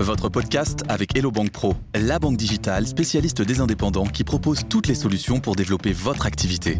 Votre 0.00 0.30
podcast 0.30 0.82
avec 0.88 1.14
Hello 1.14 1.30
Bank 1.30 1.50
Pro, 1.50 1.74
la 1.94 2.18
banque 2.18 2.38
digitale 2.38 2.86
spécialiste 2.86 3.42
des 3.42 3.60
indépendants 3.60 4.06
qui 4.06 4.24
propose 4.24 4.62
toutes 4.66 4.86
les 4.86 4.94
solutions 4.94 5.40
pour 5.40 5.56
développer 5.56 5.92
votre 5.92 6.24
activité. 6.24 6.78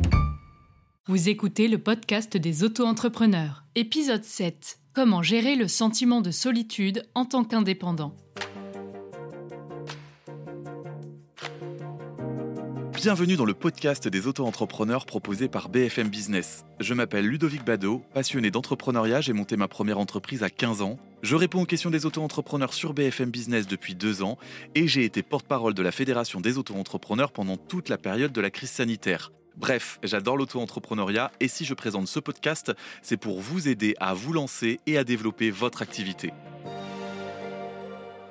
Vous 1.07 1.29
écoutez 1.29 1.69
le 1.69 1.77
podcast 1.77 2.39
des 2.39 2.65
auto-entrepreneurs, 2.65 3.65
épisode 3.75 4.25
7. 4.25 4.79
Comment 4.95 5.23
gérer 5.23 5.55
le 5.55 5.69
sentiment 5.69 6.23
de 6.23 6.31
solitude 6.31 7.07
en 7.15 7.27
tant 7.27 7.45
qu'indépendant 7.45 8.15
Bienvenue 13.03 13.37
dans 13.37 13.47
le 13.47 13.55
podcast 13.55 14.09
des 14.09 14.27
auto-entrepreneurs 14.27 15.07
proposé 15.07 15.49
par 15.49 15.71
BFM 15.71 16.09
Business. 16.09 16.67
Je 16.81 16.93
m'appelle 16.93 17.25
Ludovic 17.25 17.65
Bado, 17.65 18.03
passionné 18.13 18.51
d'entrepreneuriat, 18.51 19.23
j'ai 19.23 19.33
monté 19.33 19.57
ma 19.57 19.69
première 19.69 19.99
entreprise 19.99 20.43
à 20.43 20.51
15 20.51 20.83
ans. 20.83 20.99
Je 21.23 21.35
réponds 21.35 21.63
aux 21.63 21.67
questions 21.67 21.89
des 21.89 22.05
auto-entrepreneurs 22.05 22.75
sur 22.75 22.93
BFM 22.93 23.31
Business 23.31 23.67
depuis 23.67 23.95
deux 23.95 24.23
ans 24.23 24.37
et 24.75 24.87
j'ai 24.87 25.07
été 25.07 25.23
porte-parole 25.23 25.73
de 25.73 25.83
la 25.83 25.93
Fédération 25.93 26.43
des 26.43 26.59
auto-entrepreneurs 26.59 27.33
pendant 27.33 27.57
toute 27.57 27.89
la 27.89 27.97
période 27.97 28.33
de 28.33 28.41
la 28.43 28.51
crise 28.51 28.71
sanitaire. 28.71 29.33
Bref, 29.57 29.99
j'adore 30.03 30.37
l'auto-entrepreneuriat 30.37 31.33
et 31.41 31.49
si 31.49 31.65
je 31.65 31.73
présente 31.73 32.07
ce 32.07 32.21
podcast, 32.21 32.73
c'est 33.01 33.17
pour 33.17 33.41
vous 33.41 33.67
aider 33.67 33.95
à 33.99 34.13
vous 34.13 34.35
lancer 34.35 34.79
et 34.87 34.99
à 34.99 35.05
développer 35.05 35.51
votre 35.51 35.81
activité. 35.81 36.35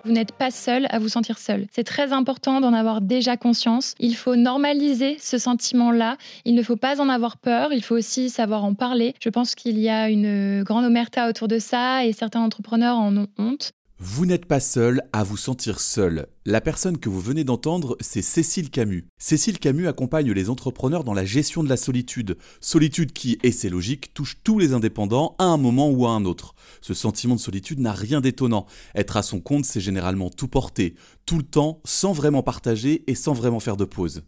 Vous 0.05 0.11
n'êtes 0.11 0.31
pas 0.31 0.51
seul 0.51 0.87
à 0.89 0.99
vous 0.99 1.09
sentir 1.09 1.37
seul. 1.37 1.67
C'est 1.71 1.83
très 1.83 2.13
important 2.13 2.61
d'en 2.61 2.73
avoir 2.73 3.01
déjà 3.01 3.37
conscience. 3.37 3.95
Il 3.99 4.15
faut 4.15 4.35
normaliser 4.35 5.17
ce 5.19 5.37
sentiment-là. 5.37 6.17
Il 6.45 6.55
ne 6.55 6.63
faut 6.63 6.77
pas 6.77 7.01
en 7.01 7.09
avoir 7.09 7.37
peur. 7.37 7.73
Il 7.73 7.83
faut 7.83 7.95
aussi 7.95 8.29
savoir 8.29 8.63
en 8.63 8.73
parler. 8.73 9.13
Je 9.19 9.29
pense 9.29 9.55
qu'il 9.55 9.77
y 9.79 9.89
a 9.89 10.09
une 10.09 10.63
grande 10.63 10.85
omerta 10.85 11.29
autour 11.29 11.47
de 11.47 11.59
ça 11.59 12.05
et 12.05 12.13
certains 12.13 12.41
entrepreneurs 12.41 12.97
en 12.97 13.15
ont 13.17 13.27
honte. 13.37 13.73
Vous 14.01 14.25
n'êtes 14.25 14.45
pas 14.45 14.61
seul 14.61 15.01
à 15.11 15.25
vous 15.25 15.35
sentir 15.35 15.81
seul. 15.81 16.27
La 16.45 16.61
personne 16.61 16.99
que 16.99 17.09
vous 17.09 17.19
venez 17.19 17.43
d'entendre, 17.43 17.97
c'est 17.99 18.21
Cécile 18.21 18.69
Camus. 18.69 19.05
Cécile 19.17 19.59
Camus 19.59 19.89
accompagne 19.89 20.31
les 20.31 20.49
entrepreneurs 20.49 21.03
dans 21.03 21.13
la 21.13 21.25
gestion 21.25 21.65
de 21.65 21.69
la 21.69 21.75
solitude. 21.75 22.37
Solitude 22.61 23.11
qui, 23.11 23.37
et 23.43 23.51
c'est 23.51 23.67
logique, 23.67 24.13
touche 24.13 24.37
tous 24.41 24.57
les 24.57 24.71
indépendants 24.71 25.35
à 25.37 25.43
un 25.43 25.57
moment 25.57 25.89
ou 25.89 26.05
à 26.05 26.11
un 26.11 26.23
autre. 26.23 26.55
Ce 26.79 26.93
sentiment 26.93 27.35
de 27.35 27.41
solitude 27.41 27.79
n'a 27.79 27.91
rien 27.91 28.21
d'étonnant. 28.21 28.67
Être 28.95 29.17
à 29.17 29.21
son 29.21 29.41
compte, 29.41 29.65
c'est 29.65 29.81
généralement 29.81 30.29
tout 30.29 30.47
porter, 30.47 30.95
tout 31.25 31.37
le 31.37 31.43
temps, 31.43 31.81
sans 31.83 32.13
vraiment 32.13 32.41
partager 32.41 33.03
et 33.07 33.15
sans 33.15 33.33
vraiment 33.33 33.59
faire 33.59 33.75
de 33.75 33.83
pause. 33.83 34.23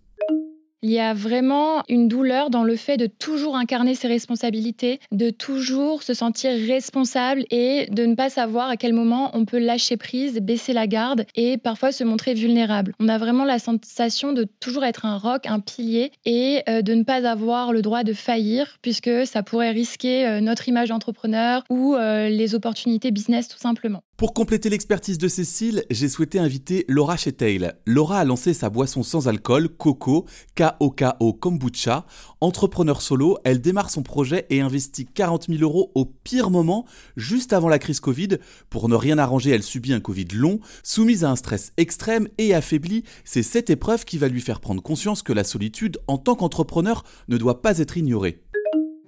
Il 0.84 0.90
y 0.90 1.00
a 1.00 1.14
vraiment 1.14 1.84
une 1.90 2.08
douleur 2.08 2.50
dans 2.50 2.64
le 2.64 2.76
fait 2.76 2.98
de 2.98 3.06
toujours 3.06 3.56
incarner 3.56 3.94
ses 3.94 4.08
responsabilités, 4.08 5.00
de 5.12 5.30
toujours 5.30 6.02
se 6.02 6.16
sentir 6.16 6.52
responsable 6.52 7.46
et 7.52 7.88
de 7.92 8.04
ne 8.04 8.16
pas 8.16 8.32
savoir 8.32 8.68
à 8.68 8.78
quel 8.78 8.94
moment 8.94 9.30
on 9.36 9.46
peut 9.46 9.60
lâcher 9.60 9.96
prise, 9.96 10.40
baisser 10.40 10.74
la 10.74 10.88
garde 10.88 11.26
et 11.36 11.60
parfois 11.60 11.92
se 11.92 12.04
montrer 12.04 12.34
vulnérable. 12.34 12.94
On 13.00 13.10
a 13.10 13.20
vraiment 13.20 13.46
la 13.46 13.60
sensation 13.60 14.34
de 14.34 14.48
toujours 14.60 14.84
être 14.84 15.06
un 15.06 15.20
roc, 15.20 15.46
un 15.46 15.60
pilier 15.60 16.12
et 16.26 16.64
euh, 16.68 16.82
de 16.82 16.96
ne 16.96 17.04
pas 17.04 17.30
avoir 17.30 17.74
le 17.74 17.84
droit 17.84 18.04
de 18.04 18.14
faillir 18.14 18.80
puisque 18.82 19.28
ça 19.28 19.44
pourrait 19.44 19.72
risquer 19.72 20.26
euh, 20.26 20.42
notre 20.42 20.68
image 20.68 20.90
d'entrepreneur 20.90 21.64
ou 21.70 21.94
euh, 21.94 22.28
les 22.30 22.56
opportunités 22.56 23.12
business 23.12 23.48
tout 23.48 23.60
simplement. 23.60 24.02
Pour 24.22 24.36
compléter 24.36 24.70
l'expertise 24.70 25.18
de 25.18 25.28
Cécile, 25.28 25.84
j'ai 25.90 26.08
souhaité 26.08 26.38
inviter 26.38 26.86
Laura 26.88 27.18
Chetail. 27.18 27.72
Laura 27.88 28.20
a 28.20 28.24
lancé 28.24 28.54
sa 28.54 28.70
boisson 28.70 29.02
sans 29.02 29.28
alcool, 29.28 29.68
Coco, 29.68 30.28
KOKO 30.56 31.34
Kombucha. 31.34 32.06
Entrepreneur 32.40 33.02
solo, 33.02 33.40
elle 33.44 33.62
démarre 33.62 33.90
son 33.90 34.04
projet 34.04 34.46
et 34.52 34.62
investit 34.62 35.08
40 35.08 35.48
000 35.48 35.64
euros 35.64 35.92
au 35.96 36.06
pire 36.06 36.52
moment, 36.52 36.86
juste 37.18 37.52
avant 37.52 37.68
la 37.68 37.80
crise 37.80 38.00
Covid. 38.00 38.38
Pour 38.70 38.90
ne 38.90 38.96
rien 38.96 39.18
arranger, 39.18 39.50
elle 39.50 39.64
subit 39.64 39.92
un 39.92 40.00
Covid 40.00 40.28
long, 40.36 40.60
soumise 40.84 41.24
à 41.24 41.32
un 41.32 41.36
stress 41.36 41.74
extrême 41.78 42.28
et 42.38 42.54
affaiblie. 42.54 43.04
C'est 43.26 43.42
cette 43.42 43.72
épreuve 43.72 44.06
qui 44.06 44.20
va 44.20 44.28
lui 44.28 44.42
faire 44.42 44.60
prendre 44.60 44.84
conscience 44.84 45.24
que 45.24 45.34
la 45.34 45.44
solitude, 45.44 45.98
en 46.06 46.20
tant 46.20 46.36
qu'entrepreneur, 46.36 47.06
ne 47.28 47.38
doit 47.38 47.64
pas 47.64 47.80
être 47.80 47.98
ignorée. 47.98 48.44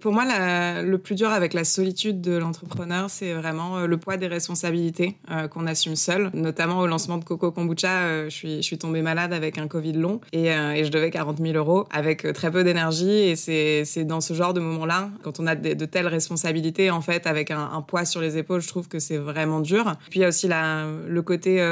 Pour 0.04 0.12
moi, 0.12 0.26
le 0.26 0.98
plus 0.98 1.16
dur 1.16 1.30
avec 1.30 1.54
la 1.54 1.64
solitude 1.64 2.20
de 2.20 2.34
l'entrepreneur, 2.34 3.10
c'est 3.10 3.32
vraiment 3.32 3.78
euh, 3.78 3.88
le 3.88 3.96
poids 3.96 4.18
des 4.18 4.28
responsabilités 4.28 5.16
euh, 5.32 5.48
qu'on 5.48 5.66
assume 5.66 5.96
seul. 5.96 6.30
Notamment 6.34 6.80
au 6.80 6.88
lancement 6.88 7.18
de 7.18 7.24
Coco 7.24 7.52
Kombucha, 7.52 8.02
euh, 8.02 8.30
je, 8.30 8.60
suis, 8.62 8.78
tombée 8.78 9.02
malade 9.02 9.32
avec 9.32 9.58
un 9.58 9.70
Covid 9.70 9.94
long 9.94 10.20
et, 10.34 10.48
je 10.48 10.90
devais 10.90 11.10
40 11.10 11.38
000 11.38 11.54
euros 11.54 11.88
avec 11.90 12.34
très 12.34 12.52
peu 12.52 12.66
d'énergie. 12.66 13.12
Et 13.12 13.38
c'est 13.38 14.04
dans 14.04 14.20
ce 14.20 14.34
genre 14.34 14.54
de 14.54 14.60
moment-là, 14.60 15.10
quand 15.22 15.40
on 15.40 15.48
a 15.48 15.56
de, 15.56 15.86
telles 15.86 16.08
responsabilités, 16.08 16.92
en 16.92 17.00
fait, 17.00 17.26
avec 17.26 17.50
un, 17.50 17.82
poids 17.88 18.04
sur 18.04 18.20
les 18.20 18.38
épaules, 18.38 18.60
je 18.60 18.68
trouve 18.68 18.90
que 18.90 19.00
c'est 19.00 19.16
vraiment 19.16 19.62
dur. 19.62 19.96
Puis 20.10 20.20
il 20.20 20.24
y 20.24 20.26
a 20.26 20.28
aussi 20.28 20.50
le 20.50 21.22
côté 21.22 21.66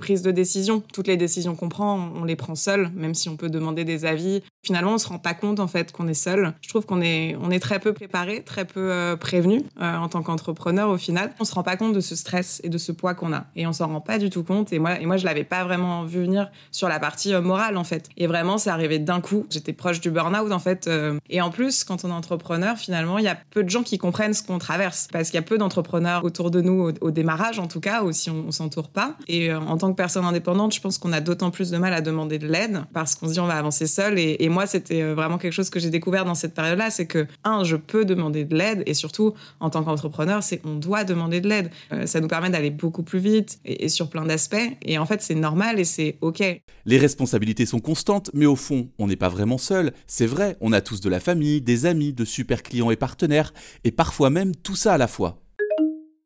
prise 0.00 0.22
de 0.22 0.32
décision. 0.32 0.82
Toutes 0.92 1.06
les 1.06 1.16
décisions 1.16 1.54
qu'on 1.54 1.68
prend, 1.68 2.10
on 2.16 2.24
les 2.24 2.36
prend 2.36 2.56
seul, 2.56 2.90
même 2.96 3.14
si 3.14 3.28
on 3.28 3.36
peut 3.36 3.48
demander 3.48 3.84
des 3.84 4.04
avis. 4.06 4.42
Finalement, 4.64 4.94
on 4.94 4.98
se 4.98 5.08
rend 5.08 5.20
pas 5.20 5.34
compte 5.34 5.60
en 5.60 5.68
fait 5.68 5.92
qu'on 5.92 6.08
est 6.08 6.14
seul. 6.14 6.52
Je 6.62 6.68
trouve 6.68 6.86
qu'on 6.86 7.00
est, 7.00 7.36
on 7.40 7.52
est 7.52 7.60
très 7.60 7.75
peu 7.78 7.92
préparé, 7.92 8.42
très 8.42 8.64
peu 8.64 8.90
euh, 8.90 9.16
prévenu 9.16 9.62
euh, 9.80 9.96
en 9.96 10.08
tant 10.08 10.22
qu'entrepreneur 10.22 10.88
au 10.88 10.98
final. 10.98 11.32
On 11.40 11.44
se 11.44 11.54
rend 11.54 11.62
pas 11.62 11.76
compte 11.76 11.92
de 11.92 12.00
ce 12.00 12.14
stress 12.14 12.60
et 12.64 12.68
de 12.68 12.78
ce 12.78 12.92
poids 12.92 13.14
qu'on 13.14 13.32
a 13.32 13.44
et 13.56 13.66
on 13.66 13.72
s'en 13.72 13.88
rend 13.88 14.00
pas 14.00 14.18
du 14.18 14.30
tout 14.30 14.42
compte. 14.42 14.72
Et 14.72 14.78
moi, 14.78 15.00
et 15.00 15.06
moi, 15.06 15.16
je 15.16 15.24
l'avais 15.24 15.44
pas 15.44 15.64
vraiment 15.64 16.04
vu 16.04 16.22
venir 16.22 16.50
sur 16.70 16.88
la 16.88 16.98
partie 16.98 17.34
euh, 17.34 17.40
morale 17.40 17.76
en 17.76 17.84
fait. 17.84 18.08
Et 18.16 18.26
vraiment, 18.26 18.58
c'est 18.58 18.70
arrivé 18.70 18.98
d'un 18.98 19.20
coup. 19.20 19.46
J'étais 19.50 19.72
proche 19.72 20.00
du 20.00 20.10
burn-out 20.10 20.52
en 20.52 20.58
fait. 20.58 20.88
et 21.28 21.40
en 21.40 21.50
plus, 21.50 21.84
quand 21.84 22.04
on 22.04 22.10
est 22.10 22.12
entrepreneur, 22.12 22.76
finalement, 22.76 23.18
il 23.18 23.24
y 23.24 23.28
a 23.28 23.36
peu 23.50 23.62
de 23.62 23.70
gens 23.70 23.82
qui 23.82 23.98
comprennent 23.98 24.34
ce 24.34 24.42
qu'on 24.42 24.58
traverse 24.58 25.08
parce 25.12 25.30
qu'il 25.30 25.36
y 25.36 25.38
a 25.38 25.42
peu 25.42 25.58
d'entrepreneurs 25.58 26.24
autour 26.24 26.50
de 26.50 26.60
nous 26.60 26.92
au, 27.00 27.10
démarrage 27.10 27.58
en 27.58 27.66
tout 27.66 27.80
cas, 27.80 28.02
ou 28.02 28.12
si 28.12 28.30
on, 28.30 28.44
on 28.48 28.50
s'entoure 28.50 28.88
pas. 28.88 29.16
Et 29.28 29.52
en 29.52 29.76
tant 29.78 29.90
que 29.90 29.96
personne 29.96 30.24
indépendante, 30.24 30.74
je 30.74 30.80
pense 30.80 30.98
qu'on 30.98 31.12
a 31.12 31.20
d'autant 31.20 31.50
plus 31.50 31.70
de 31.70 31.78
mal 31.78 31.92
à 31.92 32.00
demander 32.00 32.38
de 32.38 32.46
l'aide 32.46 32.84
parce 32.92 33.14
qu'on 33.14 33.28
se 33.28 33.32
dit 33.34 33.40
on 33.40 33.46
va 33.46 33.56
avancer 33.56 33.86
seul. 33.86 34.18
Et, 34.18 34.36
et 34.40 34.48
moi, 34.48 34.66
c'était 34.66 35.02
vraiment 35.02 35.38
quelque 35.38 35.52
chose 35.52 35.70
que 35.70 35.80
j'ai 35.80 35.90
découvert 35.90 36.24
dans 36.24 36.34
cette 36.34 36.54
période-là, 36.54 36.90
c'est 36.90 37.06
que 37.06 37.26
un, 37.44 37.64
je 37.66 37.76
peux 37.76 38.04
demander 38.04 38.44
de 38.44 38.56
l'aide 38.56 38.82
et 38.86 38.94
surtout 38.94 39.34
en 39.60 39.70
tant 39.70 39.84
qu'entrepreneur, 39.84 40.42
c'est 40.42 40.60
on 40.64 40.76
doit 40.76 41.04
demander 41.04 41.40
de 41.40 41.48
l'aide. 41.48 41.70
Euh, 41.92 42.06
ça 42.06 42.20
nous 42.20 42.28
permet 42.28 42.50
d'aller 42.50 42.70
beaucoup 42.70 43.02
plus 43.02 43.18
vite 43.18 43.58
et, 43.64 43.88
sur 43.88 44.08
plein 44.08 44.24
d'aspects 44.24 44.56
et 44.82 44.98
en 44.98 45.06
fait 45.06 45.20
c'est 45.22 45.34
normal 45.34 45.78
et 45.78 45.84
c'est 45.84 46.16
ok. 46.20 46.42
Les 46.86 46.98
responsabilités 46.98 47.66
sont 47.66 47.80
constantes, 47.80 48.30
mais 48.32 48.46
au 48.46 48.56
fond, 48.56 48.88
on 48.98 49.06
n'est 49.06 49.16
pas 49.16 49.28
vraiment 49.28 49.58
seul. 49.58 49.92
C'est 50.06 50.26
vrai, 50.26 50.56
on 50.60 50.72
a 50.72 50.80
tous 50.80 51.00
de 51.00 51.10
la 51.10 51.20
famille, 51.20 51.60
des 51.60 51.86
amis, 51.86 52.12
de 52.12 52.24
super 52.24 52.62
clients 52.62 52.90
et 52.90 52.96
partenaires 52.96 53.52
et 53.84 53.90
parfois 53.90 54.30
même 54.30 54.54
tout 54.54 54.76
ça 54.76 54.94
à 54.94 54.98
la 54.98 55.08
fois. 55.08 55.38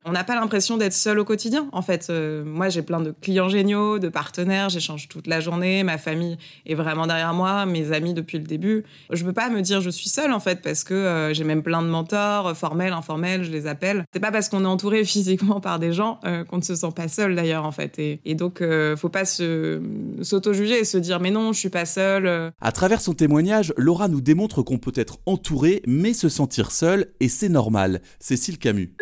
On 0.06 0.12
n'a 0.12 0.24
pas 0.24 0.34
l'impression 0.34 0.78
d'être 0.78 0.94
seul 0.94 1.18
au 1.18 1.26
quotidien. 1.26 1.68
En 1.72 1.82
fait, 1.82 2.06
euh, 2.08 2.42
moi, 2.42 2.70
j'ai 2.70 2.80
plein 2.80 3.00
de 3.00 3.10
clients 3.10 3.50
géniaux, 3.50 3.98
de 3.98 4.08
partenaires, 4.08 4.70
j'échange 4.70 5.08
toute 5.08 5.26
la 5.26 5.40
journée, 5.40 5.82
ma 5.82 5.98
famille 5.98 6.38
est 6.64 6.74
vraiment 6.74 7.06
derrière 7.06 7.34
moi, 7.34 7.66
mes 7.66 7.92
amis 7.92 8.14
depuis 8.14 8.38
le 8.38 8.44
début. 8.44 8.84
Je 9.10 9.22
ne 9.22 9.28
peux 9.28 9.34
pas 9.34 9.50
me 9.50 9.60
dire 9.60 9.82
je 9.82 9.90
suis 9.90 10.08
seule, 10.08 10.32
en 10.32 10.40
fait, 10.40 10.62
parce 10.62 10.84
que 10.84 10.94
euh, 10.94 11.34
j'ai 11.34 11.44
même 11.44 11.62
plein 11.62 11.82
de 11.82 11.88
mentors, 11.88 12.56
formels, 12.56 12.94
informels, 12.94 13.44
je 13.44 13.50
les 13.50 13.66
appelle. 13.66 14.06
C'est 14.14 14.20
pas 14.20 14.32
parce 14.32 14.48
qu'on 14.48 14.64
est 14.64 14.68
entouré 14.68 15.04
physiquement 15.10 15.60
par 15.60 15.78
des 15.78 15.92
gens 15.92 16.18
euh, 16.24 16.44
qu'on 16.44 16.56
ne 16.56 16.62
se 16.62 16.74
sent 16.74 16.92
pas 16.96 17.08
seul, 17.08 17.34
d'ailleurs, 17.34 17.66
en 17.66 17.72
fait. 17.72 17.98
Et, 17.98 18.20
et 18.24 18.34
donc, 18.34 18.62
faut 18.96 19.10
pas 19.10 19.26
s'auto-juger 19.26 20.80
et 20.80 20.84
se 20.84 20.96
dire 20.96 21.20
mais 21.20 21.30
non, 21.30 21.52
je 21.52 21.58
suis 21.58 21.68
pas 21.68 21.84
seule. 21.84 22.52
À 22.60 22.72
travers 22.72 23.02
son 23.02 23.12
témoignage, 23.12 23.74
Laura 23.76 24.08
nous 24.08 24.22
démontre 24.22 24.62
qu'on 24.62 24.78
peut 24.78 24.92
être 24.94 25.18
entouré, 25.26 25.82
mais 25.86 26.14
se 26.14 26.30
sentir 26.30 26.70
seul, 26.70 27.08
et 27.20 27.28
c'est 27.28 27.50
normal. 27.50 28.00
Cécile 28.18 28.58
Camus. 28.58 28.94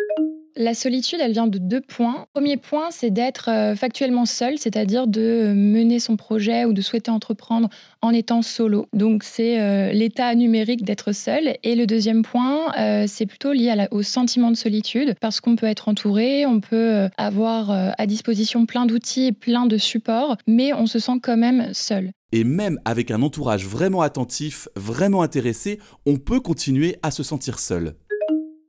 La 0.61 0.73
solitude, 0.73 1.19
elle 1.21 1.31
vient 1.31 1.47
de 1.47 1.57
deux 1.57 1.79
points. 1.79 2.25
Premier 2.33 2.57
point, 2.57 2.91
c'est 2.91 3.11
d'être 3.11 3.49
euh, 3.49 3.77
factuellement 3.77 4.25
seul, 4.25 4.57
c'est-à-dire 4.57 5.07
de 5.07 5.53
mener 5.55 5.99
son 5.99 6.17
projet 6.17 6.65
ou 6.65 6.73
de 6.73 6.81
souhaiter 6.81 7.09
entreprendre 7.09 7.69
en 8.01 8.11
étant 8.11 8.41
solo. 8.41 8.85
Donc 8.91 9.23
c'est 9.23 9.61
euh, 9.61 9.93
l'état 9.93 10.35
numérique 10.35 10.83
d'être 10.83 11.13
seul. 11.13 11.55
Et 11.63 11.75
le 11.75 11.87
deuxième 11.87 12.23
point, 12.23 12.73
euh, 12.77 13.05
c'est 13.07 13.25
plutôt 13.25 13.53
lié 13.53 13.73
au 13.91 14.03
sentiment 14.03 14.51
de 14.51 14.57
solitude, 14.57 15.15
parce 15.21 15.39
qu'on 15.39 15.55
peut 15.55 15.65
être 15.65 15.87
entouré, 15.87 16.45
on 16.45 16.59
peut 16.59 17.07
avoir 17.15 17.71
à 17.71 18.05
disposition 18.05 18.65
plein 18.65 18.85
d'outils 18.85 19.27
et 19.27 19.31
plein 19.31 19.65
de 19.65 19.77
supports, 19.77 20.35
mais 20.45 20.73
on 20.73 20.87
se 20.87 20.99
sent 20.99 21.19
quand 21.23 21.37
même 21.37 21.73
seul. 21.73 22.11
Et 22.33 22.43
même 22.43 22.79
avec 22.83 23.11
un 23.11 23.21
entourage 23.21 23.65
vraiment 23.65 24.01
attentif, 24.01 24.67
vraiment 24.75 25.21
intéressé, 25.21 25.79
on 26.05 26.17
peut 26.17 26.41
continuer 26.41 26.97
à 27.01 27.11
se 27.11 27.23
sentir 27.23 27.59
seul 27.59 27.95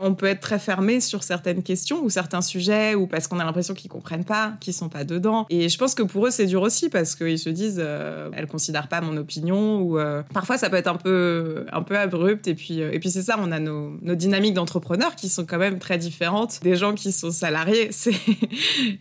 on 0.00 0.14
peut 0.14 0.26
être 0.26 0.41
très 0.41 0.58
fermé 0.58 1.00
sur 1.00 1.23
certaines 1.23 1.62
questions 1.62 2.02
ou 2.02 2.11
certains 2.11 2.41
sujets 2.41 2.94
ou 2.94 3.06
parce 3.06 3.29
qu'on 3.29 3.38
a 3.38 3.44
l'impression 3.44 3.75
qu'ils 3.75 3.91
comprennent 3.91 4.25
pas, 4.25 4.55
qu'ils 4.61 4.75
sont 4.75 4.88
pas 4.88 5.05
dedans. 5.05 5.47
Et 5.50 5.69
je 5.69 5.79
pense 5.79 5.94
que 5.94 6.02
pour 6.02 6.26
eux 6.26 6.31
c'est 6.31 6.47
dur 6.47 6.62
aussi 6.62 6.88
parce 6.88 7.14
qu'ils 7.14 7.38
se 7.38 7.50
disent 7.50 7.81
euh, 7.82 8.31
elles 8.35 8.47
considèrent 8.47 8.88
pas 8.88 9.00
mon 9.00 9.17
opinion 9.17 9.81
ou 9.81 9.99
euh, 9.99 10.23
parfois 10.32 10.58
ça 10.58 10.70
peut 10.70 10.76
être 10.76 10.88
un 10.88 10.97
peu 10.97 11.67
un 11.73 11.82
peu 11.82 11.99
abrupt 11.99 12.49
et 12.49 12.55
puis 12.55 12.82
euh, 12.82 12.91
et 12.93 12.99
puis 12.99 13.11
c'est 13.11 13.23
ça 13.23 13.37
on 13.38 13.52
a 13.52 13.61
nos, 13.61 13.97
nos 14.02 14.14
dynamiques 14.14 14.55
d'entrepreneurs 14.55 15.14
qui 15.14 15.29
sont 15.29 15.44
quand 15.44 15.58
même 15.58 15.79
très 15.79 15.99
différentes 15.99 16.61
des 16.62 16.76
gens 16.76 16.94
qui 16.94 17.12
sont 17.12 17.31
salariés 17.31 17.88
c'est 17.93 18.14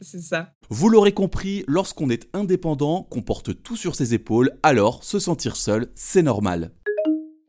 c'est 0.02 0.22
ça. 0.22 0.52
Vous 0.72 0.90
l'aurez 0.90 1.14
compris, 1.14 1.64
lorsqu'on 1.68 2.12
est 2.12 2.28
indépendant, 2.34 3.02
qu'on 3.10 3.24
porte 3.24 3.64
tout 3.64 3.76
sur 3.76 3.96
ses 3.96 4.14
épaules, 4.14 4.52
alors 4.62 5.04
se 5.04 5.18
sentir 5.18 5.56
seul, 5.56 5.88
c'est 5.96 6.22
normal. 6.22 6.72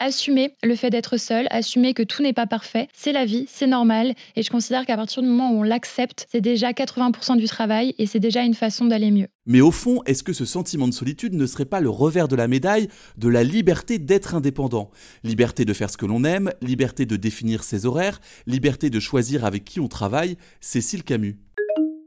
Assumer 0.00 0.56
le 0.64 0.74
fait 0.74 0.90
d'être 0.90 1.18
seul, 1.18 1.46
assumer 1.50 1.94
que 1.94 2.02
tout 2.02 2.22
n'est 2.22 2.32
pas 2.32 2.46
parfait. 2.46 2.88
C'est 2.92 3.12
la 3.12 3.24
vie, 3.24 3.46
c'est 3.48 3.66
normal. 3.66 4.14
Et 4.34 4.42
je 4.42 4.50
considère 4.50 4.86
qu'à 4.86 4.96
partir 4.96 5.22
du 5.22 5.28
moment 5.28 5.52
où 5.52 5.60
on 5.60 5.62
l'accepte, 5.62 6.26
c'est 6.32 6.40
déjà 6.40 6.72
80% 6.72 7.36
du 7.36 7.46
travail 7.46 7.94
et 7.98 8.06
c'est 8.06 8.18
déjà 8.18 8.42
une 8.42 8.54
façon 8.54 8.86
d'aller 8.86 9.10
mieux. 9.10 9.28
Mais 9.46 9.60
au 9.60 9.70
fond, 9.70 10.02
est-ce 10.06 10.22
que 10.22 10.32
ce 10.32 10.44
sentiment 10.44 10.88
de 10.88 10.94
solitude 10.94 11.34
ne 11.34 11.46
serait 11.46 11.64
pas 11.64 11.80
le 11.80 11.90
revers 11.90 12.28
de 12.28 12.36
la 12.36 12.48
médaille 12.48 12.88
de 13.16 13.28
la 13.28 13.44
liberté 13.44 13.98
d'être 13.98 14.34
indépendant? 14.34 14.90
Liberté 15.22 15.64
de 15.64 15.72
faire 15.72 15.90
ce 15.90 15.96
que 15.96 16.06
l'on 16.06 16.24
aime, 16.24 16.50
liberté 16.62 17.06
de 17.06 17.16
définir 17.16 17.62
ses 17.62 17.86
horaires, 17.86 18.20
liberté 18.46 18.90
de 18.90 19.00
choisir 19.00 19.44
avec 19.44 19.64
qui 19.64 19.80
on 19.80 19.88
travaille, 19.88 20.36
Cécile 20.60 21.04
Camus. 21.04 21.36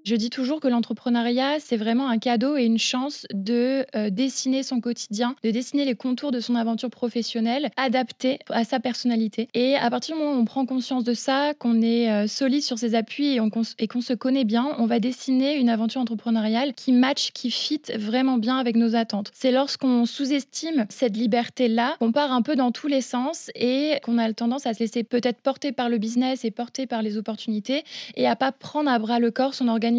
Je 0.06 0.18
dis 0.18 0.30
toujours 0.30 0.60
que 0.60 0.68
l'entrepreneuriat, 0.68 1.62
c'est 1.62 1.78
vraiment 1.78 2.10
un 2.10 2.18
cadeau 2.18 2.58
et 2.58 2.66
une 2.66 2.78
chance 2.78 3.26
de 3.34 3.86
euh, 3.96 4.10
dessiner 4.10 4.62
son 4.62 4.82
quotidien, 4.82 5.38
de 5.46 5.52
dessiner 5.52 5.86
les 5.86 5.96
contours 5.96 6.32
de 6.32 6.42
son 6.42 6.56
aventure 6.56 6.90
professionnelle, 6.90 7.72
adaptée 7.78 8.40
à 8.50 8.66
sa 8.66 8.82
personnalité. 8.82 9.48
Et 9.54 9.78
à 9.78 9.90
partir 9.90 10.16
du 10.16 10.22
moment 10.22 10.38
où 10.38 10.42
on 10.42 10.44
prend 10.44 10.66
conscience 10.66 11.06
de 11.06 11.14
ça, 11.14 11.54
qu'on 11.54 11.82
est 11.82 12.12
euh, 12.12 12.28
solide 12.28 12.64
sur 12.64 12.78
ses 12.78 12.96
appuis 12.96 13.38
et, 13.38 13.88
qu'on 13.88 14.02
se 14.02 14.14
connaît 14.14 14.44
bien, 14.44 14.76
on 14.78 14.88
va 14.88 15.00
dessiner 15.00 15.56
une 15.56 15.70
aventure 15.70 16.02
entrepreneuriale 16.02 16.74
qui 16.74 16.92
match, 16.92 17.32
qui 17.32 17.50
fit 17.50 17.84
vraiment 17.96 18.38
bien 18.38 18.58
avec 18.58 18.76
nos 18.76 18.98
attentes. 18.98 19.32
C'est 19.34 19.54
lorsqu'on 19.54 20.06
sous-estime 20.06 20.86
cette 20.90 21.16
liberté-là, 21.16 21.96
qu'on 22.00 22.12
part 22.12 22.34
un 22.34 22.42
peu 22.42 22.58
dans 22.58 22.74
tous 22.74 22.88
les 22.88 23.02
sens 23.02 23.52
et 23.56 23.94
qu'on 24.04 24.18
a 24.18 24.34
tendance 24.34 24.66
à 24.66 24.74
se 24.74 24.80
laisser 24.80 25.04
peut-être 25.04 25.40
porter 25.40 25.72
par 25.72 25.88
le 25.88 25.98
business 25.98 26.44
et 26.44 26.52
porter 26.52 26.88
par 26.88 27.02
les 27.02 27.18
opportunités 27.18 27.86
et 28.18 28.28
à 28.28 28.36
pas 28.36 28.52
prendre 28.52 28.90
à 28.90 29.00
bras 29.00 29.20
le 29.20 29.32
corps 29.32 29.54
son 29.54 29.70
organisation 29.70 29.93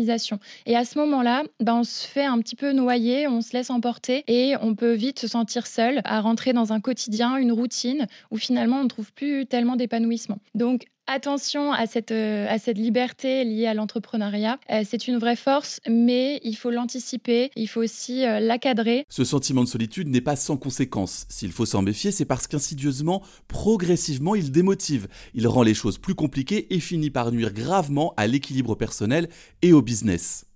et 0.67 0.77
à 0.77 0.85
ce 0.85 0.99
moment-là, 0.99 1.45
ben, 1.61 1.77
on 1.77 1.85
se 1.85 2.07
fait 2.07 2.25
un 2.25 2.39
petit 2.39 2.57
peu 2.57 2.73
noyer, 2.73 3.29
on 3.29 3.41
se 3.41 3.53
laisse 3.53 3.71
emporter 3.71 4.25
et 4.27 4.55
on 4.61 4.75
peut 4.75 4.93
vite 4.93 5.19
se 5.19 5.29
sentir 5.29 5.67
seul 5.67 6.01
à 6.05 6.21
rentrer 6.21 6.53
dans 6.53 6.73
un 6.73 6.81
quotidien, 6.81 7.37
une 7.37 7.53
routine 7.53 8.07
où 8.31 8.37
finalement 8.37 8.79
on 8.81 8.85
ne 8.85 8.89
trouve 8.89 9.13
plus 9.13 9.47
tellement 9.47 9.77
d'épanouissement. 9.77 10.39
Donc 10.55 10.87
Attention 11.07 11.71
à 11.71 11.87
cette, 11.87 12.13
euh, 12.13 12.47
à 12.49 12.59
cette 12.59 12.79
liberté 12.79 13.45
liée 13.45 13.67
à 13.67 13.75
l'entrepreneuriat. 13.75 14.59
Euh, 14.71 14.85
c'est 14.89 15.07
une 15.07 15.19
vraie 15.19 15.37
force, 15.37 15.81
mais 15.87 16.41
il 16.45 16.55
faut 16.55 16.71
l'anticiper, 16.71 17.51
il 17.57 17.69
faut 17.69 17.83
aussi 17.83 18.25
euh, 18.25 18.41
la 18.41 18.57
cadrer. 18.59 19.05
Ce 19.11 19.23
sentiment 19.23 19.63
de 19.63 19.69
solitude 19.69 20.09
n'est 20.09 20.23
pas 20.23 20.35
sans 20.37 20.57
conséquences. 20.57 21.27
S'il 21.29 21.53
faut 21.53 21.67
s'en 21.67 21.83
méfier, 21.83 22.11
c'est 22.11 22.25
parce 22.25 22.47
qu'insidieusement, 22.47 23.23
progressivement, 23.49 24.35
il 24.35 24.51
démotive. 24.51 25.09
Il 25.35 25.47
rend 25.47 25.63
les 25.63 25.75
choses 25.75 25.99
plus 25.99 26.15
compliquées 26.15 26.75
et 26.75 26.81
finit 26.81 27.11
par 27.11 27.33
nuire 27.33 27.53
gravement 27.53 28.15
à 28.17 28.27
l'équilibre 28.27 28.75
personnel 28.75 29.29
et 29.61 29.75
au 29.75 29.83
business 29.83 30.47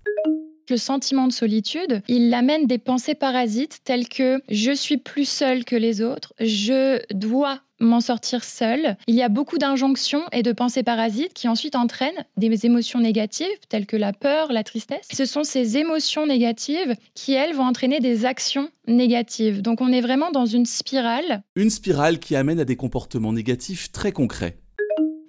le 0.70 0.76
sentiment 0.76 1.26
de 1.26 1.32
solitude, 1.32 2.02
il 2.08 2.32
amène 2.34 2.66
des 2.66 2.78
pensées 2.78 3.14
parasites 3.14 3.80
telles 3.84 4.08
que 4.08 4.40
je 4.50 4.72
suis 4.72 4.98
plus 4.98 5.28
seul 5.28 5.64
que 5.64 5.76
les 5.76 6.02
autres, 6.02 6.32
je 6.40 7.00
dois 7.14 7.60
m'en 7.80 8.00
sortir 8.00 8.44
seul. 8.44 8.96
Il 9.06 9.14
y 9.14 9.22
a 9.22 9.28
beaucoup 9.28 9.58
d'injonctions 9.58 10.22
et 10.32 10.42
de 10.42 10.52
pensées 10.52 10.82
parasites 10.82 11.32
qui 11.34 11.48
ensuite 11.48 11.76
entraînent 11.76 12.24
des 12.36 12.66
émotions 12.66 13.00
négatives 13.00 13.46
telles 13.68 13.86
que 13.86 13.96
la 13.96 14.12
peur, 14.12 14.52
la 14.52 14.64
tristesse. 14.64 15.06
Ce 15.12 15.24
sont 15.24 15.44
ces 15.44 15.76
émotions 15.76 16.26
négatives 16.26 16.96
qui, 17.14 17.34
elles, 17.34 17.54
vont 17.54 17.64
entraîner 17.64 18.00
des 18.00 18.24
actions 18.24 18.70
négatives. 18.86 19.62
Donc 19.62 19.80
on 19.80 19.92
est 19.92 20.00
vraiment 20.00 20.30
dans 20.30 20.46
une 20.46 20.66
spirale. 20.66 21.42
Une 21.56 21.70
spirale 21.70 22.18
qui 22.18 22.36
amène 22.36 22.60
à 22.60 22.64
des 22.64 22.76
comportements 22.76 23.32
négatifs 23.32 23.92
très 23.92 24.12
concrets. 24.12 24.58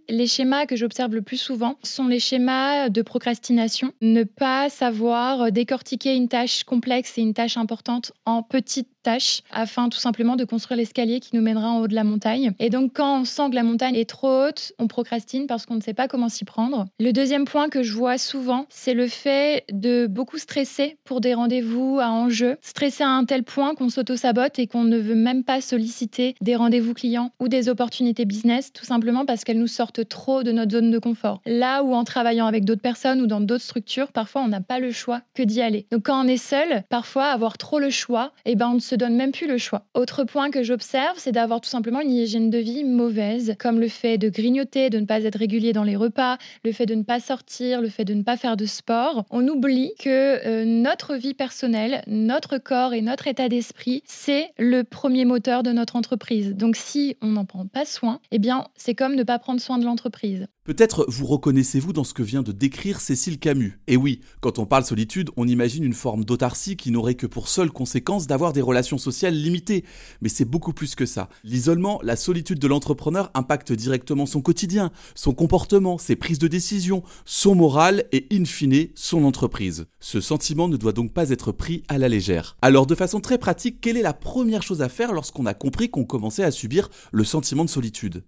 Les 0.09 0.25
schémas 0.25 0.65
que 0.65 0.75
j'observe 0.75 1.13
le 1.13 1.21
plus 1.21 1.38
souvent 1.38 1.77
sont 1.83 2.07
les 2.07 2.19
schémas 2.19 2.89
de 2.89 3.03
procrastination. 3.03 3.94
Ne 4.01 4.23
pas 4.23 4.67
savoir 4.69 5.51
décortiquer 5.51 6.15
une 6.15 6.27
tâche 6.27 6.63
complexe 6.63 7.19
et 7.19 7.21
une 7.21 7.35
tâche 7.35 7.57
importante 7.57 8.11
en 8.25 8.41
petites 8.41 8.89
tâche 9.01 9.41
afin 9.51 9.89
tout 9.89 9.99
simplement 9.99 10.35
de 10.35 10.43
construire 10.43 10.77
l'escalier 10.77 11.19
qui 11.19 11.35
nous 11.35 11.41
mènera 11.41 11.69
en 11.69 11.79
haut 11.79 11.87
de 11.87 11.95
la 11.95 12.03
montagne. 12.03 12.53
Et 12.59 12.69
donc 12.69 12.93
quand 12.93 13.21
on 13.21 13.25
sent 13.25 13.49
que 13.49 13.55
la 13.55 13.63
montagne 13.63 13.95
est 13.95 14.09
trop 14.09 14.47
haute, 14.47 14.73
on 14.79 14.87
procrastine 14.87 15.47
parce 15.47 15.65
qu'on 15.65 15.75
ne 15.75 15.81
sait 15.81 15.93
pas 15.93 16.07
comment 16.07 16.29
s'y 16.29 16.45
prendre. 16.45 16.85
Le 16.99 17.11
deuxième 17.11 17.45
point 17.45 17.69
que 17.69 17.83
je 17.83 17.93
vois 17.93 18.17
souvent, 18.17 18.65
c'est 18.69 18.93
le 18.93 19.07
fait 19.07 19.65
de 19.71 20.07
beaucoup 20.07 20.37
stresser 20.37 20.97
pour 21.03 21.21
des 21.21 21.33
rendez-vous 21.33 21.99
à 22.01 22.09
enjeu. 22.09 22.57
Stresser 22.61 23.03
à 23.03 23.09
un 23.09 23.25
tel 23.25 23.43
point 23.43 23.75
qu'on 23.75 23.89
s'auto-sabote 23.89 24.59
et 24.59 24.67
qu'on 24.67 24.83
ne 24.83 24.97
veut 24.97 25.15
même 25.15 25.43
pas 25.43 25.61
solliciter 25.61 26.35
des 26.41 26.55
rendez-vous 26.55 26.93
clients 26.93 27.31
ou 27.39 27.47
des 27.47 27.69
opportunités 27.69 28.25
business, 28.25 28.71
tout 28.73 28.85
simplement 28.85 29.25
parce 29.25 29.43
qu'elles 29.43 29.59
nous 29.59 29.67
sortent 29.67 30.07
trop 30.07 30.43
de 30.43 30.51
notre 30.51 30.71
zone 30.71 30.91
de 30.91 30.99
confort. 30.99 31.41
Là 31.45 31.83
où 31.83 31.93
en 31.93 32.03
travaillant 32.03 32.45
avec 32.45 32.65
d'autres 32.65 32.81
personnes 32.81 33.21
ou 33.21 33.27
dans 33.27 33.41
d'autres 33.41 33.63
structures, 33.63 34.11
parfois 34.11 34.41
on 34.41 34.47
n'a 34.47 34.61
pas 34.61 34.79
le 34.79 34.91
choix 34.91 35.21
que 35.33 35.43
d'y 35.43 35.61
aller. 35.61 35.87
Donc 35.91 36.03
quand 36.03 36.23
on 36.23 36.27
est 36.27 36.37
seul, 36.37 36.83
parfois 36.89 37.25
avoir 37.25 37.57
trop 37.57 37.79
le 37.79 37.89
choix, 37.89 38.31
et 38.45 38.51
eh 38.51 38.55
ben 38.55 38.71
on 38.73 38.79
se 38.79 38.95
donne 38.99 39.15
même 39.15 39.31
plus 39.31 39.47
le 39.47 39.57
choix. 39.57 39.85
Autre 39.95 40.23
point 40.23 40.51
que 40.51 40.61
j'observe, 40.61 41.17
c'est 41.17 41.31
d'avoir 41.31 41.61
tout 41.61 41.69
simplement 41.69 42.01
une 42.01 42.11
hygiène 42.11 42.51
de 42.51 42.59
vie 42.59 42.83
mauvaise, 42.83 43.55
comme 43.57 43.79
le 43.79 43.87
fait 43.87 44.19
de 44.19 44.29
grignoter, 44.29 44.91
de 44.91 44.99
ne 44.99 45.05
pas 45.05 45.23
être 45.23 45.39
régulier 45.39 45.73
dans 45.73 45.83
les 45.83 45.95
repas, 45.95 46.37
le 46.63 46.71
fait 46.71 46.85
de 46.85 46.93
ne 46.93 47.03
pas 47.03 47.19
sortir, 47.19 47.81
le 47.81 47.89
fait 47.89 48.05
de 48.05 48.13
ne 48.13 48.21
pas 48.21 48.37
faire 48.37 48.57
de 48.57 48.65
sport. 48.65 49.25
On 49.31 49.47
oublie 49.47 49.93
que 49.99 50.45
euh, 50.45 50.65
notre 50.65 51.15
vie 51.15 51.33
personnelle, 51.33 52.03
notre 52.05 52.59
corps 52.59 52.93
et 52.93 53.01
notre 53.01 53.27
état 53.27 53.49
d'esprit, 53.49 54.03
c'est 54.05 54.51
le 54.59 54.83
premier 54.83 55.25
moteur 55.25 55.63
de 55.63 55.71
notre 55.71 55.95
entreprise. 55.95 56.53
Donc 56.55 56.75
si 56.75 57.17
on 57.21 57.27
n'en 57.27 57.45
prend 57.45 57.65
pas 57.65 57.85
soin, 57.85 58.19
eh 58.31 58.37
bien 58.37 58.67
c'est 58.75 58.95
comme 58.95 59.15
ne 59.15 59.23
pas 59.23 59.39
prendre 59.39 59.61
soin 59.61 59.79
de 59.79 59.85
l'entreprise. 59.85 60.47
Peut-être 60.69 61.07
vous 61.10 61.25
reconnaissez-vous 61.25 61.94
dans 61.94 62.04
ce 62.04 62.13
que 62.13 62.21
vient 62.21 62.44
de 62.44 62.51
décrire 62.51 63.01
Cécile 63.01 63.39
Camus. 63.39 63.80
Et 63.88 63.98
oui, 63.98 64.21
quand 64.39 64.60
on 64.60 64.68
parle 64.68 64.86
solitude, 64.86 65.31
on 65.36 65.48
imagine 65.48 65.83
une 65.83 65.95
forme 65.95 66.24
d'autarcie 66.24 66.77
qui 66.77 66.92
n'aurait 66.92 67.16
que 67.16 67.25
pour 67.25 67.48
seule 67.48 67.71
conséquence 67.71 68.27
d'avoir 68.27 68.54
des 68.54 68.62
relations 68.62 69.00
sociales 69.00 69.33
limitées. 69.33 69.83
Mais 70.21 70.30
c'est 70.30 70.45
beaucoup 70.45 70.71
plus 70.71 70.94
que 70.94 71.07
ça. 71.07 71.27
L'isolement, 71.44 72.00
la 72.04 72.16
solitude 72.16 72.60
de 72.60 72.68
l'entrepreneur 72.68 73.31
impacte 73.33 73.71
directement 73.71 74.27
son 74.27 74.44
quotidien, 74.44 74.92
son 75.16 75.33
comportement, 75.33 75.98
ses 75.98 76.16
prises 76.16 76.38
de 76.38 76.48
décision, 76.48 77.01
son 77.25 77.56
moral 77.56 78.06
et 78.12 78.27
in 78.31 78.45
fine 78.45 78.89
son 78.94 79.24
entreprise. 79.24 79.88
Ce 80.00 80.21
sentiment 80.21 80.68
ne 80.68 80.77
doit 80.77 80.94
donc 80.94 81.13
pas 81.13 81.31
être 81.31 81.51
pris 81.51 81.81
à 81.88 81.98
la 81.98 82.10
légère. 82.10 82.57
Alors 82.62 82.86
de 82.86 82.94
façon 82.94 83.21
très 83.21 83.39
pratique, 83.39 83.81
quelle 83.81 83.98
est 83.98 84.04
la 84.04 84.13
première 84.13 84.62
chose 84.62 84.83
à 84.83 84.89
faire 84.89 85.13
lorsqu'on 85.13 85.48
a 85.48 85.56
compris 85.56 85.89
qu'on 85.89 86.06
commençait 86.06 86.44
à 86.44 86.51
subir 86.51 86.92
le 87.12 87.24
sentiment 87.24 87.66
de 87.66 87.71
solitude? 87.71 88.21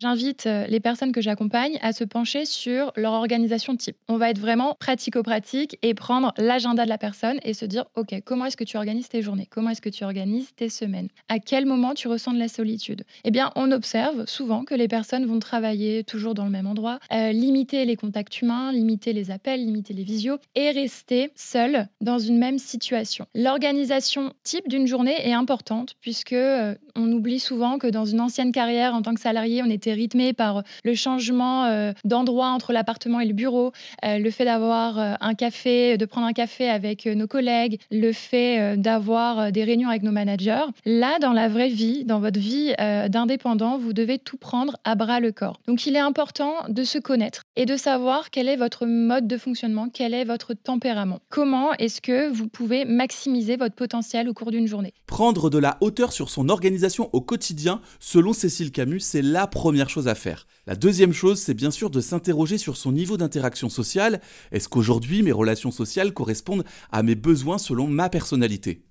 J'invite 0.00 0.46
euh, 0.46 0.64
les 0.68 0.78
personnes 0.78 1.10
que 1.10 1.20
j'accompagne 1.20 1.76
à 1.82 1.92
se 1.92 2.04
pencher 2.04 2.44
sur 2.44 2.92
leur 2.94 3.14
organisation 3.14 3.76
type. 3.76 3.96
On 4.08 4.16
va 4.16 4.30
être 4.30 4.38
vraiment 4.38 4.76
pratico-pratique 4.78 5.76
et 5.82 5.92
prendre 5.92 6.32
l'agenda 6.38 6.84
de 6.84 6.88
la 6.88 6.98
personne 6.98 7.40
et 7.42 7.52
se 7.52 7.64
dire, 7.64 7.86
OK, 7.96 8.14
comment 8.24 8.44
est-ce 8.44 8.56
que 8.56 8.62
tu 8.62 8.76
organises 8.76 9.08
tes 9.08 9.22
journées? 9.22 9.48
Comment 9.50 9.70
est-ce 9.70 9.82
que 9.82 9.88
tu 9.88 10.04
organises 10.04 10.54
tes 10.54 10.68
semaines? 10.68 11.08
À 11.28 11.40
quel 11.40 11.66
moment 11.66 11.94
tu 11.94 12.06
ressens 12.06 12.32
de 12.32 12.38
la 12.38 12.46
solitude? 12.46 13.02
Eh 13.24 13.32
bien, 13.32 13.50
on 13.56 13.72
observe 13.72 14.24
souvent 14.26 14.64
que 14.64 14.76
les 14.76 14.86
personnes 14.86 15.26
vont 15.26 15.40
travailler 15.40 16.04
toujours 16.04 16.34
dans 16.34 16.44
le 16.44 16.50
même 16.52 16.68
endroit, 16.68 17.00
euh, 17.12 17.32
limiter 17.32 17.84
les 17.84 17.96
contacts 17.96 18.40
humains, 18.40 18.70
limiter 18.70 19.12
les 19.12 19.32
appels, 19.32 19.58
limiter 19.58 19.94
les 19.94 20.04
visios 20.04 20.38
et 20.54 20.70
rester 20.70 21.32
seul 21.34 21.88
dans 22.00 22.20
une 22.20 22.38
même 22.38 22.58
situation. 22.58 23.26
L'organisation 23.34 24.32
type 24.44 24.68
d'une 24.68 24.86
journée 24.86 25.28
est 25.28 25.32
importante 25.32 25.96
puisque 26.00 26.34
euh, 26.34 26.76
on 26.98 27.10
oublie 27.12 27.38
souvent 27.38 27.78
que 27.78 27.86
dans 27.86 28.04
une 28.04 28.20
ancienne 28.20 28.52
carrière 28.52 28.94
en 28.94 29.02
tant 29.02 29.14
que 29.14 29.20
salarié, 29.20 29.62
on 29.62 29.70
était 29.70 29.92
rythmé 29.92 30.32
par 30.32 30.62
le 30.84 30.94
changement 30.94 31.64
euh, 31.64 31.92
d'endroit 32.04 32.48
entre 32.48 32.72
l'appartement 32.72 33.20
et 33.20 33.26
le 33.26 33.32
bureau, 33.32 33.72
euh, 34.04 34.18
le 34.18 34.30
fait 34.30 34.44
d'avoir 34.44 34.98
euh, 34.98 35.14
un 35.20 35.34
café, 35.34 35.96
de 35.96 36.04
prendre 36.04 36.26
un 36.26 36.32
café 36.32 36.68
avec 36.68 37.06
nos 37.06 37.26
collègues, 37.26 37.80
le 37.90 38.12
fait 38.12 38.76
d'avoir 38.76 39.52
des 39.52 39.64
réunions 39.64 39.88
avec 39.88 40.02
nos 40.02 40.10
managers. 40.10 40.64
Là, 40.84 41.18
dans 41.20 41.32
la 41.32 41.48
vraie 41.48 41.68
vie, 41.68 42.04
dans 42.04 42.20
votre 42.20 42.40
vie 42.40 42.74
d'indépendant, 43.08 43.78
vous 43.78 43.92
devez 43.92 44.18
tout 44.18 44.36
prendre 44.36 44.76
à 44.84 44.94
bras 44.94 45.20
le 45.20 45.32
corps. 45.32 45.60
Donc, 45.66 45.86
il 45.86 45.94
est 45.94 46.00
important 46.00 46.54
de 46.68 46.82
se 46.84 46.98
connaître 46.98 47.42
et 47.56 47.66
de 47.66 47.76
savoir 47.76 48.30
quel 48.30 48.48
est 48.48 48.56
votre 48.56 48.86
mode 48.86 49.26
de 49.26 49.36
fonctionnement, 49.36 49.88
quel 49.92 50.14
est 50.14 50.24
votre 50.24 50.54
tempérament. 50.54 51.20
Comment 51.28 51.72
est-ce 51.74 52.00
que 52.00 52.28
vous 52.28 52.48
pouvez 52.48 52.84
maximiser 52.84 53.56
votre 53.56 53.74
potentiel 53.74 54.28
au 54.28 54.34
cours 54.34 54.50
d'une 54.50 54.66
journée? 54.66 54.92
Prendre 55.06 55.50
de 55.50 55.58
la 55.58 55.76
hauteur 55.80 56.12
sur 56.12 56.30
son 56.30 56.48
organisation 56.48 56.87
au 57.12 57.20
quotidien, 57.20 57.80
selon 58.00 58.32
Cécile 58.32 58.72
Camus, 58.72 59.00
c'est 59.00 59.22
la 59.22 59.46
première 59.46 59.90
chose 59.90 60.08
à 60.08 60.14
faire. 60.14 60.46
La 60.66 60.76
deuxième 60.76 61.12
chose, 61.12 61.38
c'est 61.38 61.54
bien 61.54 61.70
sûr 61.70 61.90
de 61.90 62.00
s'interroger 62.00 62.58
sur 62.58 62.76
son 62.76 62.92
niveau 62.92 63.16
d'interaction 63.16 63.68
sociale. 63.68 64.20
Est-ce 64.52 64.68
qu'aujourd'hui 64.68 65.22
mes 65.22 65.32
relations 65.32 65.70
sociales 65.70 66.12
correspondent 66.12 66.64
à 66.90 67.02
mes 67.02 67.14
besoins 67.14 67.58
selon 67.58 67.86
ma 67.86 68.08
personnalité? 68.08 68.82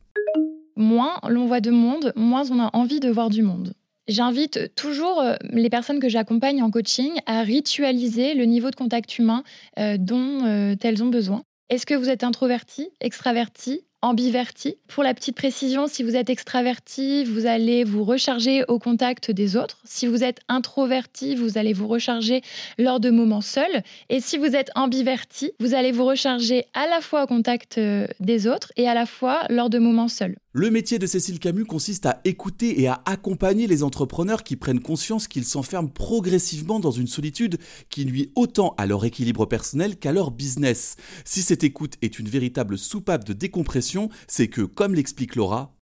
Moins 0.75 1.19
l'on 1.27 1.47
voit 1.47 1.61
de 1.61 1.71
monde, 1.71 2.13
moins 2.15 2.49
on 2.51 2.59
a 2.59 2.69
envie 2.73 2.99
de 2.99 3.09
voir 3.09 3.29
du 3.29 3.41
monde. 3.41 3.73
J'invite 4.07 4.73
toujours 4.75 5.19
euh, 5.19 5.35
les 5.49 5.69
personnes 5.69 5.99
que 5.99 6.07
j'accompagne 6.07 6.63
en 6.63 6.71
coaching 6.71 7.11
à 7.25 7.41
ritualiser 7.41 8.35
le 8.35 8.45
niveau 8.45 8.71
de 8.71 8.75
contact 8.75 9.17
humain 9.19 9.43
euh, 9.79 9.97
dont 9.99 10.45
euh, 10.45 10.75
elles 10.81 11.03
ont 11.03 11.09
besoin. 11.09 11.43
Est-ce 11.69 11.85
que 11.85 11.93
vous 11.93 12.09
êtes 12.09 12.23
introverti, 12.23 12.89
extraverti, 13.01 13.81
ambiverti. 14.01 14.77
Pour 14.87 15.03
la 15.03 15.13
petite 15.13 15.35
précision, 15.35 15.87
si 15.87 16.03
vous 16.03 16.15
êtes 16.15 16.29
extraverti, 16.29 17.25
vous 17.25 17.45
allez 17.45 17.83
vous 17.83 18.03
recharger 18.03 18.63
au 18.67 18.79
contact 18.79 19.31
des 19.31 19.55
autres. 19.55 19.79
Si 19.85 20.05
vous 20.05 20.23
êtes 20.23 20.39
introverti, 20.47 21.35
vous 21.35 21.57
allez 21.57 21.73
vous 21.73 21.87
recharger 21.87 22.41
lors 22.77 22.99
de 22.99 23.09
moments 23.09 23.41
seuls. 23.41 23.83
Et 24.09 24.19
si 24.19 24.37
vous 24.37 24.55
êtes 24.55 24.69
ambiverti, 24.75 25.51
vous 25.59 25.73
allez 25.73 25.91
vous 25.91 26.05
recharger 26.05 26.65
à 26.73 26.87
la 26.87 27.01
fois 27.01 27.23
au 27.23 27.27
contact 27.27 27.77
euh, 27.77 28.07
des 28.19 28.47
autres 28.47 28.71
et 28.77 28.87
à 28.87 28.93
la 28.93 29.05
fois 29.05 29.43
lors 29.49 29.69
de 29.69 29.79
moments 29.79 30.07
seuls. 30.07 30.35
Le 30.53 30.71
métier 30.71 30.97
de 30.97 31.05
Cécile 31.05 31.39
Camus 31.39 31.65
consiste 31.65 32.07
à 32.07 32.19
écouter 32.23 32.81
et 32.81 32.87
à 32.87 33.01
accompagner 33.05 33.67
les 33.67 33.83
entrepreneurs 33.83 34.43
qui 34.43 34.55
prennent 34.55 34.79
conscience 34.79 35.27
qu'ils 35.27 35.45
s'enferment 35.45 35.91
progressivement 35.91 36.79
dans 36.79 36.89
une 36.89 37.05
solitude 37.05 37.59
qui 37.89 38.05
nuit 38.05 38.31
autant 38.33 38.73
à 38.77 38.87
leur 38.87 39.05
équilibre 39.05 39.45
personnel 39.45 39.97
qu'à 39.97 40.11
leur 40.11 40.31
business. 40.31 40.95
Si 41.25 41.43
cette 41.43 41.63
écoute 41.63 41.93
est 42.01 42.17
une 42.17 42.27
véritable 42.27 42.77
soupape 42.77 43.23
de 43.23 43.33
décompression, 43.33 43.87
c'est 44.27 44.48
que, 44.48 44.62
comme 44.62 44.96
l'explique 44.96 45.36
Laura, 45.36 45.76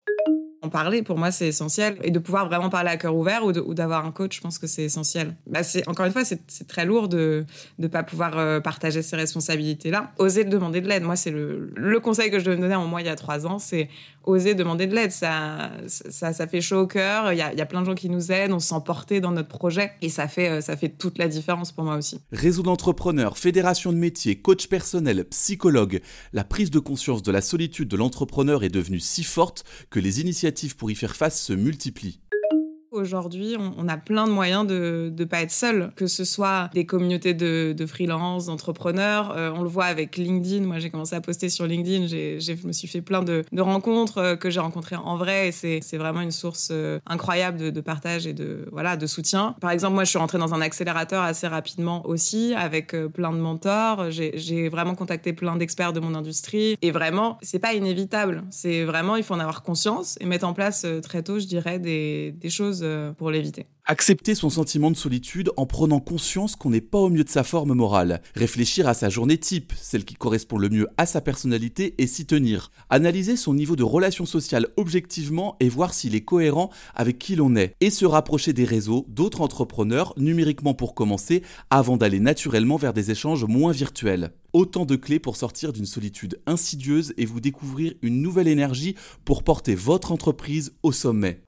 parler, 0.69 1.03
pour 1.03 1.17
moi, 1.17 1.31
c'est 1.31 1.47
essentiel. 1.47 1.97
Et 2.03 2.11
de 2.11 2.19
pouvoir 2.19 2.47
vraiment 2.47 2.69
parler 2.69 2.89
à 2.89 2.97
cœur 2.97 3.15
ouvert 3.15 3.45
ou 3.45 3.73
d'avoir 3.73 4.05
un 4.05 4.11
coach, 4.11 4.37
je 4.37 4.41
pense 4.41 4.59
que 4.59 4.67
c'est 4.67 4.83
essentiel. 4.83 5.35
Bah, 5.47 5.61
encore 5.87 6.05
une 6.05 6.11
fois, 6.11 6.23
c'est 6.25 6.67
très 6.67 6.85
lourd 6.85 7.07
de 7.07 7.45
ne 7.79 7.87
pas 7.87 8.03
pouvoir 8.03 8.37
euh, 8.37 8.59
partager 8.59 9.01
ces 9.01 9.15
responsabilités-là. 9.15 10.11
Oser 10.17 10.43
demander 10.43 10.81
de 10.81 10.87
l'aide. 10.87 11.03
Moi, 11.03 11.15
c'est 11.15 11.31
le, 11.31 11.99
conseil 12.03 12.29
que 12.29 12.39
je 12.39 12.45
devais 12.45 12.57
donner 12.57 12.75
en 12.75 12.85
moi 12.85 13.01
il 13.01 13.07
y 13.07 13.09
a 13.09 13.15
trois 13.15 13.47
ans, 13.47 13.57
c'est 13.57 13.89
oser 14.23 14.53
demander 14.53 14.87
de 14.87 14.95
l'aide. 14.95 15.11
Ça, 15.11 15.71
ça, 15.87 16.47
fait 16.47 16.61
chaud 16.61 16.81
au 16.81 16.87
cœur. 16.87 17.31
Il 17.31 17.37
y, 17.37 17.41
a, 17.41 17.65
plein 17.65 17.81
de 17.81 17.85
gens 17.85 17.95
qui 17.95 18.09
nous 18.09 18.31
aident. 18.31 18.53
On 18.53 18.59
se 18.59 18.69
sent 18.69 18.81
porté 18.85 19.21
dans 19.21 19.31
notre 19.31 19.47
projet. 19.47 19.91
Et 20.01 20.09
ça 20.09 20.27
fait, 20.27 20.49
euh, 20.49 20.61
ça 20.61 20.75
fait 20.75 20.89
toute 20.89 21.17
la 21.17 21.27
différence 21.27 21.71
pour 21.71 21.83
moi 21.83 21.95
aussi. 21.95 22.19
Réseau 22.31 22.63
d'entrepreneurs, 22.63 23.37
fédération 23.37 23.91
de 23.91 23.97
métiers, 23.97 24.35
coach 24.35 24.67
personnel, 24.67 25.25
psychologue. 25.25 26.01
La 26.33 26.43
prise 26.43 26.71
de 26.71 26.79
conscience 26.79 27.23
de 27.23 27.31
la 27.31 27.41
solitude 27.41 27.87
de 27.87 27.97
l'entrepreneur 27.97 28.63
est 28.63 28.69
devenue 28.69 28.99
si 28.99 29.23
forte 29.23 29.63
que 29.89 29.99
les 29.99 30.21
initiatives 30.21 30.54
pour 30.77 30.91
y 30.91 30.95
faire 30.95 31.15
face 31.15 31.41
se 31.41 31.53
multiplient. 31.53 32.19
Aujourd'hui, 32.95 33.57
on, 33.59 33.89
a 33.89 33.97
plein 33.97 34.25
de 34.25 34.31
moyens 34.31 34.65
de 34.65 35.11
ne 35.15 35.25
pas 35.25 35.41
être 35.41 35.51
seul, 35.51 35.91
que 35.97 36.07
ce 36.07 36.23
soit 36.23 36.69
des 36.73 36.85
communautés 36.85 37.33
de, 37.33 37.73
de 37.77 37.85
freelance, 37.85 38.45
d'entrepreneurs. 38.45 39.33
Euh, 39.35 39.51
on 39.53 39.63
le 39.63 39.67
voit 39.67 39.83
avec 39.83 40.15
LinkedIn. 40.15 40.65
Moi, 40.65 40.79
j'ai 40.79 40.89
commencé 40.89 41.13
à 41.13 41.19
poster 41.19 41.49
sur 41.49 41.67
LinkedIn. 41.67 42.07
je 42.07 42.65
me 42.65 42.71
suis 42.71 42.87
fait 42.87 43.01
plein 43.01 43.21
de, 43.21 43.43
rencontres 43.57 44.19
euh, 44.19 44.35
que 44.37 44.49
j'ai 44.49 44.61
rencontrées 44.61 44.95
en 44.95 45.17
vrai. 45.17 45.49
Et 45.49 45.51
c'est 45.51 45.97
vraiment 45.97 46.21
une 46.21 46.31
source 46.31 46.69
euh, 46.71 46.99
incroyable 47.05 47.73
de, 47.73 47.81
partage 47.81 48.27
et 48.27 48.33
de, 48.33 48.65
voilà, 48.71 48.95
de 48.95 49.07
soutien. 49.07 49.55
Par 49.59 49.71
exemple, 49.71 49.95
moi, 49.95 50.05
je 50.05 50.11
suis 50.11 50.19
rentrée 50.19 50.37
dans 50.37 50.53
un 50.53 50.61
accélérateur 50.61 51.21
assez 51.21 51.47
rapidement 51.47 52.07
aussi, 52.07 52.53
avec 52.55 52.95
plein 53.11 53.33
de 53.33 53.39
mentors. 53.39 54.09
J'ai 54.09 54.69
vraiment 54.69 54.95
contacté 54.95 55.33
plein 55.33 55.57
d'experts 55.57 55.91
de 55.91 55.99
mon 55.99 56.15
industrie. 56.15 56.77
Et 56.81 56.91
vraiment, 56.91 57.39
c'est 57.41 57.59
pas 57.59 57.73
inévitable. 57.73 58.45
C'est 58.51 58.85
vraiment, 58.85 59.17
il 59.17 59.23
faut 59.23 59.33
en 59.33 59.39
avoir 59.41 59.63
conscience 59.63 60.17
et 60.21 60.25
mettre 60.25 60.47
en 60.47 60.53
place 60.53 60.85
très 61.03 61.23
tôt, 61.23 61.39
je 61.39 61.45
dirais, 61.45 61.77
des, 61.77 62.31
des 62.31 62.49
choses 62.49 62.84
euh, 62.85 63.11
pour 63.11 63.31
l'éviter. 63.31 63.67
Accepter 63.87 64.33
son 64.33 64.49
sentiment 64.49 64.89
de 64.89 64.95
solitude 64.95 65.51
en 65.57 65.67
prenant 65.67 65.99
conscience 65.99 66.55
qu'on 66.55 66.71
n'est 66.71 66.81
pas 66.81 66.97
au 66.97 67.09
mieux 67.09 67.23
de 67.23 67.29
sa 67.29 67.43
forme 67.43 67.73
morale. 67.73 68.21
Réfléchir 68.33 68.87
à 68.87 68.95
sa 68.95 69.09
journée 69.09 69.37
type, 69.37 69.73
celle 69.79 70.05
qui 70.05 70.15
correspond 70.15 70.57
le 70.57 70.69
mieux 70.69 70.87
à 70.97 71.05
sa 71.05 71.21
personnalité 71.21 71.93
et 71.99 72.07
s'y 72.07 72.25
tenir. 72.25 72.71
Analyser 72.89 73.35
son 73.35 73.53
niveau 73.53 73.75
de 73.75 73.83
relation 73.83 74.25
sociale 74.25 74.69
objectivement 74.75 75.55
et 75.59 75.69
voir 75.69 75.93
s'il 75.93 76.15
est 76.15 76.25
cohérent 76.25 76.71
avec 76.95 77.19
qui 77.19 77.35
l'on 77.35 77.55
est. 77.55 77.75
Et 77.79 77.91
se 77.91 78.05
rapprocher 78.05 78.53
des 78.53 78.65
réseaux, 78.65 79.05
d'autres 79.07 79.41
entrepreneurs, 79.41 80.13
numériquement 80.17 80.73
pour 80.73 80.95
commencer, 80.95 81.43
avant 81.69 81.97
d'aller 81.97 82.19
naturellement 82.19 82.77
vers 82.77 82.93
des 82.93 83.11
échanges 83.11 83.45
moins 83.45 83.71
virtuels. 83.71 84.31
Autant 84.53 84.85
de 84.85 84.95
clés 84.95 85.19
pour 85.19 85.35
sortir 85.35 85.73
d'une 85.73 85.85
solitude 85.85 86.39
insidieuse 86.47 87.13
et 87.17 87.25
vous 87.25 87.41
découvrir 87.41 87.93
une 88.01 88.21
nouvelle 88.21 88.47
énergie 88.47 88.95
pour 89.25 89.43
porter 89.43 89.75
votre 89.75 90.11
entreprise 90.11 90.73
au 90.81 90.91
sommet. 90.91 91.41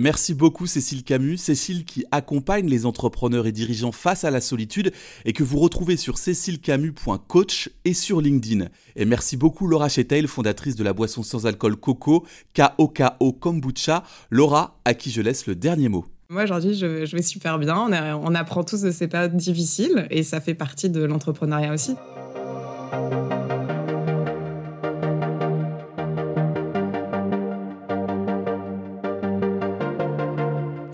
Merci 0.00 0.32
beaucoup 0.32 0.66
Cécile 0.66 1.04
Camus, 1.04 1.36
Cécile 1.36 1.84
qui 1.84 2.06
accompagne 2.10 2.66
les 2.66 2.86
entrepreneurs 2.86 3.46
et 3.46 3.52
dirigeants 3.52 3.92
face 3.92 4.24
à 4.24 4.30
la 4.30 4.40
solitude 4.40 4.92
et 5.26 5.34
que 5.34 5.42
vous 5.42 5.58
retrouvez 5.58 5.98
sur 5.98 6.16
cécilecamus.coach 6.16 7.68
et 7.84 7.92
sur 7.92 8.22
LinkedIn. 8.22 8.68
Et 8.96 9.04
merci 9.04 9.36
beaucoup 9.36 9.66
Laura 9.66 9.90
Chetail, 9.90 10.26
fondatrice 10.26 10.74
de 10.74 10.84
la 10.84 10.94
boisson 10.94 11.22
sans 11.22 11.44
alcool 11.44 11.76
Coco, 11.76 12.24
K-O-K-O 12.54 13.32
Kombucha. 13.34 14.02
Laura, 14.30 14.80
à 14.86 14.94
qui 14.94 15.10
je 15.10 15.20
laisse 15.20 15.46
le 15.46 15.54
dernier 15.54 15.90
mot. 15.90 16.06
Moi, 16.30 16.44
aujourd'hui, 16.44 16.74
je, 16.76 17.04
vais 17.14 17.22
super 17.22 17.58
bien. 17.58 17.76
On, 18.22 18.34
apprend 18.34 18.64
tous 18.64 18.80
de 18.80 18.92
ces 18.92 19.06
périodes 19.06 19.36
difficiles 19.36 20.06
et 20.08 20.22
ça 20.22 20.40
fait 20.40 20.54
partie 20.54 20.88
de 20.88 21.02
l'entrepreneuriat 21.02 21.74
aussi. 21.74 21.94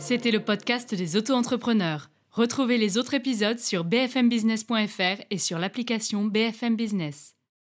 C'était 0.08 0.30
le 0.30 0.38
podcast 0.38 0.94
des 0.94 1.16
auto-entrepreneurs. 1.16 2.10
Retrouvez 2.30 2.78
les 2.78 2.96
autres 2.96 3.14
épisodes 3.14 3.58
sur 3.58 3.82
bfmbusiness.fr 3.82 5.24
et 5.30 5.38
sur 5.38 5.58
l'application 5.58 6.26
BFM 6.26 6.76
Business. 6.76 7.35